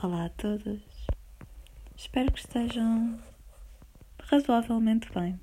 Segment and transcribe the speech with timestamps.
[0.00, 0.80] Olá a todos.
[1.96, 3.18] Espero que estejam
[4.22, 5.40] razoavelmente bem.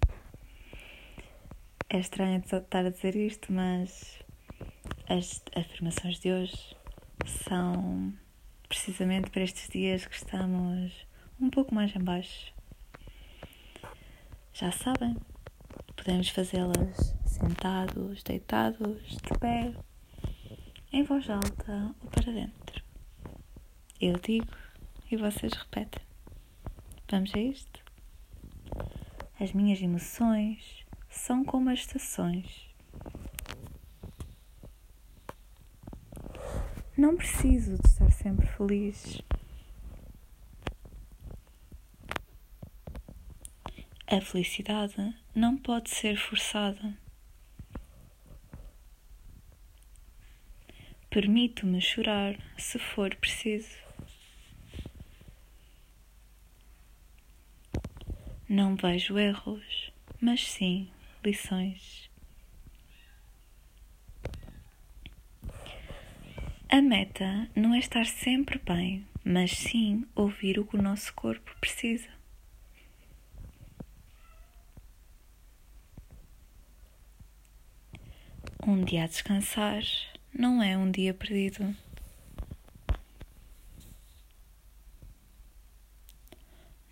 [1.89, 4.17] É estranho estar a dizer isto, mas
[5.09, 6.73] as afirmações de hoje
[7.25, 8.13] são
[8.69, 11.05] precisamente para estes dias que estamos
[11.37, 12.53] um pouco mais em baixo.
[14.53, 15.17] Já sabem,
[15.97, 19.73] podemos fazê-las sentados, deitados, de pé,
[20.93, 22.84] em voz alta ou para dentro.
[24.01, 24.53] Eu digo
[25.09, 26.03] e vocês repetem.
[27.09, 27.81] Vamos a isto?
[29.39, 32.69] As minhas emoções são como as estações.
[36.97, 39.21] Não preciso de estar sempre feliz.
[44.07, 46.97] A felicidade não pode ser forçada.
[51.09, 53.84] Permito-me chorar se for preciso.
[58.47, 60.87] Não vejo erros, mas sim
[61.23, 62.11] lições.
[66.69, 71.55] A meta não é estar sempre bem, mas sim ouvir o que o nosso corpo
[71.59, 72.09] precisa.
[78.67, 79.81] Um dia a descansar
[80.31, 81.75] não é um dia perdido.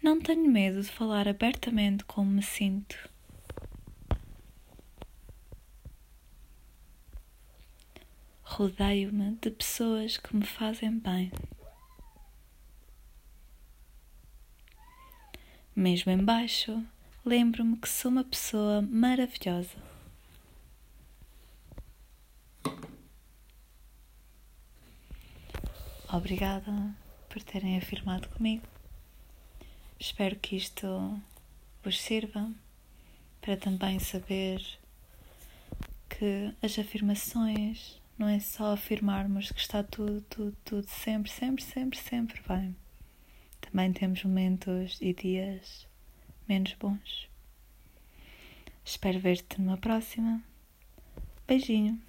[0.03, 3.09] Não tenho medo de falar abertamente como me sinto.
[8.43, 11.31] Rodeio-me de pessoas que me fazem bem.
[15.73, 16.83] Mesmo embaixo,
[17.23, 19.77] lembro-me que sou uma pessoa maravilhosa.
[26.11, 26.93] Obrigada
[27.29, 28.72] por terem afirmado comigo.
[29.99, 31.19] Espero que isto
[31.83, 32.51] vos sirva
[33.41, 34.61] para também saber
[36.09, 41.99] que as afirmações não é só afirmarmos que está tudo, tudo, tudo sempre, sempre, sempre,
[41.99, 42.75] sempre bem.
[43.59, 45.87] Também temos momentos e dias
[46.47, 47.27] menos bons.
[48.85, 50.41] Espero ver-te numa próxima.
[51.47, 51.99] Beijinho.